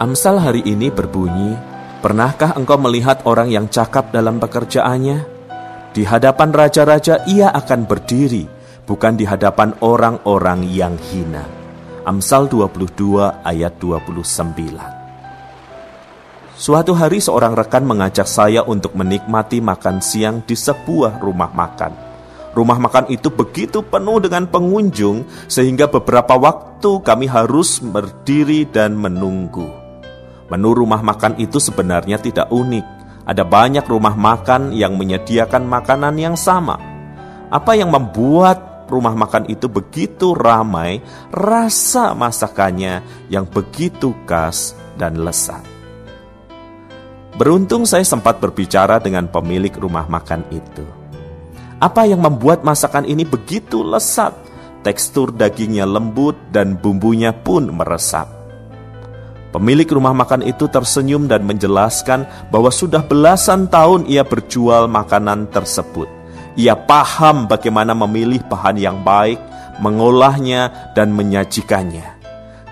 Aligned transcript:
Amsal 0.00 0.40
hari 0.40 0.62
ini 0.64 0.88
berbunyi, 0.88 1.72
Pernahkah 2.02 2.58
engkau 2.58 2.82
melihat 2.82 3.22
orang 3.30 3.46
yang 3.46 3.70
cakap 3.70 4.10
dalam 4.10 4.42
pekerjaannya? 4.42 5.22
Di 5.94 6.02
hadapan 6.02 6.50
raja-raja 6.50 7.22
ia 7.30 7.46
akan 7.54 7.86
berdiri, 7.86 8.42
bukan 8.82 9.14
di 9.14 9.22
hadapan 9.22 9.70
orang-orang 9.78 10.66
yang 10.66 10.98
hina. 10.98 11.46
Amsal 12.02 12.50
22 12.50 13.46
ayat 13.46 13.78
29 13.78 14.18
Suatu 16.58 16.90
hari 16.90 17.22
seorang 17.22 17.54
rekan 17.54 17.86
mengajak 17.86 18.26
saya 18.26 18.66
untuk 18.66 18.98
menikmati 18.98 19.62
makan 19.62 20.02
siang 20.02 20.42
di 20.42 20.58
sebuah 20.58 21.22
rumah 21.22 21.54
makan. 21.54 21.94
Rumah 22.50 22.78
makan 22.82 23.14
itu 23.14 23.30
begitu 23.30 23.86
penuh 23.86 24.18
dengan 24.18 24.50
pengunjung 24.50 25.22
sehingga 25.46 25.86
beberapa 25.86 26.34
waktu 26.34 26.98
kami 27.06 27.30
harus 27.30 27.78
berdiri 27.78 28.66
dan 28.66 28.98
menunggu. 28.98 29.81
Menu 30.50 30.74
rumah 30.74 31.04
makan 31.04 31.38
itu 31.38 31.62
sebenarnya 31.62 32.18
tidak 32.18 32.50
unik. 32.50 32.86
Ada 33.22 33.46
banyak 33.46 33.86
rumah 33.86 34.18
makan 34.18 34.74
yang 34.74 34.98
menyediakan 34.98 35.62
makanan 35.62 36.18
yang 36.18 36.34
sama. 36.34 36.80
Apa 37.52 37.78
yang 37.78 37.92
membuat 37.92 38.88
rumah 38.90 39.14
makan 39.14 39.46
itu 39.46 39.70
begitu 39.70 40.34
ramai? 40.34 40.98
Rasa 41.30 42.16
masakannya 42.18 43.28
yang 43.30 43.46
begitu 43.46 44.10
khas 44.26 44.74
dan 44.98 45.22
lezat. 45.22 45.62
Beruntung 47.38 47.88
saya 47.88 48.04
sempat 48.04 48.42
berbicara 48.42 49.00
dengan 49.00 49.30
pemilik 49.30 49.72
rumah 49.72 50.04
makan 50.04 50.44
itu. 50.52 50.84
Apa 51.80 52.04
yang 52.04 52.20
membuat 52.20 52.62
masakan 52.62 53.08
ini 53.08 53.24
begitu 53.24 53.80
lezat? 53.80 54.36
Tekstur 54.82 55.30
dagingnya 55.30 55.86
lembut 55.86 56.34
dan 56.50 56.74
bumbunya 56.74 57.30
pun 57.30 57.70
meresap. 57.70 58.41
Pemilik 59.52 59.84
rumah 59.84 60.16
makan 60.16 60.40
itu 60.48 60.64
tersenyum 60.64 61.28
dan 61.28 61.44
menjelaskan 61.44 62.24
bahwa 62.48 62.72
sudah 62.72 63.04
belasan 63.04 63.68
tahun 63.68 64.08
ia 64.08 64.24
berjual 64.24 64.88
makanan 64.88 65.52
tersebut. 65.52 66.08
Ia 66.56 66.72
paham 66.72 67.44
bagaimana 67.44 67.92
memilih 67.92 68.40
bahan 68.48 68.80
yang 68.80 69.04
baik, 69.04 69.36
mengolahnya, 69.84 70.92
dan 70.96 71.12
menyajikannya. 71.12 72.16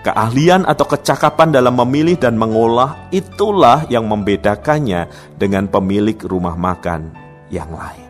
Keahlian 0.01 0.65
atau 0.65 0.89
kecakapan 0.89 1.53
dalam 1.53 1.77
memilih 1.85 2.17
dan 2.17 2.41
mengolah 2.41 3.13
itulah 3.13 3.85
yang 3.93 4.09
membedakannya 4.09 5.13
dengan 5.37 5.69
pemilik 5.69 6.17
rumah 6.25 6.57
makan 6.57 7.13
yang 7.53 7.69
lain. 7.69 8.09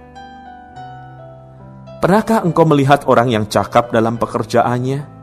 Pernahkah 1.98 2.46
engkau 2.46 2.62
melihat 2.70 3.02
orang 3.10 3.34
yang 3.34 3.50
cakap 3.50 3.90
dalam 3.90 4.14
pekerjaannya? 4.14 5.19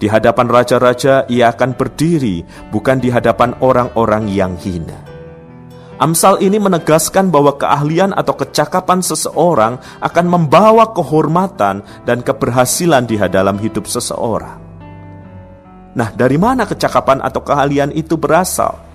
Di 0.00 0.08
hadapan 0.08 0.48
raja-raja 0.48 1.28
ia 1.28 1.52
akan 1.52 1.76
berdiri, 1.76 2.40
bukan 2.72 2.96
di 3.04 3.12
hadapan 3.12 3.52
orang-orang 3.60 4.32
yang 4.32 4.56
hina. 4.56 4.96
Amsal 6.00 6.40
ini 6.40 6.56
menegaskan 6.56 7.28
bahwa 7.28 7.60
keahlian 7.60 8.16
atau 8.16 8.32
kecakapan 8.32 9.04
seseorang 9.04 9.76
akan 10.00 10.26
membawa 10.32 10.96
kehormatan 10.96 11.84
dan 12.08 12.24
keberhasilan 12.24 13.04
di 13.04 13.20
dalam 13.20 13.60
hidup 13.60 13.84
seseorang. 13.84 14.56
Nah, 15.92 16.08
dari 16.16 16.40
mana 16.40 16.64
kecakapan 16.64 17.20
atau 17.20 17.44
keahlian 17.44 17.92
itu 17.92 18.16
berasal? 18.16 18.89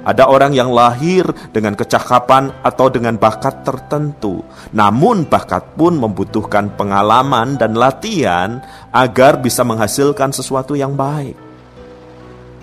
Ada 0.00 0.32
orang 0.32 0.56
yang 0.56 0.72
lahir 0.72 1.28
dengan 1.52 1.76
kecakapan 1.76 2.64
atau 2.64 2.88
dengan 2.88 3.20
bakat 3.20 3.68
tertentu, 3.68 4.40
namun 4.72 5.28
bakat 5.28 5.76
pun 5.76 5.92
membutuhkan 6.00 6.72
pengalaman 6.72 7.60
dan 7.60 7.76
latihan 7.76 8.64
agar 8.96 9.36
bisa 9.36 9.60
menghasilkan 9.60 10.32
sesuatu 10.32 10.72
yang 10.72 10.96
baik. 10.96 11.36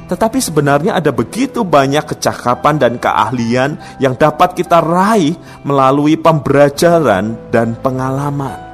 Tetapi 0.09 0.39
sebenarnya 0.41 0.97
ada 0.97 1.13
begitu 1.13 1.61
banyak 1.61 2.09
kecakapan 2.09 2.81
dan 2.81 2.93
keahlian 2.97 3.77
yang 4.01 4.17
dapat 4.17 4.57
kita 4.57 4.81
raih 4.81 5.37
melalui 5.61 6.17
pembelajaran 6.17 7.53
dan 7.53 7.77
pengalaman. 7.77 8.65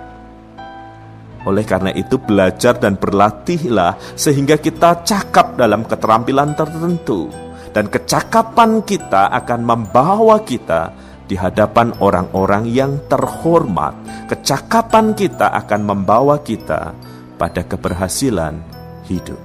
Oleh 1.43 1.67
karena 1.67 1.91
itu, 1.91 2.15
belajar 2.15 2.79
dan 2.79 2.95
berlatihlah 2.95 3.99
sehingga 4.15 4.55
kita 4.55 5.03
cakap 5.03 5.59
dalam 5.59 5.83
keterampilan 5.83 6.55
tertentu 6.55 7.27
dan 7.73 7.89
kecakapan 7.89 8.85
kita 8.85 9.33
akan 9.33 9.61
membawa 9.65 10.45
kita 10.45 10.93
di 11.25 11.33
hadapan 11.33 11.89
orang-orang 11.97 12.69
yang 12.69 13.01
terhormat. 13.09 13.97
Kecakapan 14.29 15.17
kita 15.17 15.49
akan 15.65 15.81
membawa 15.81 16.39
kita 16.45 16.93
pada 17.35 17.65
keberhasilan 17.65 18.61
hidup. 19.09 19.41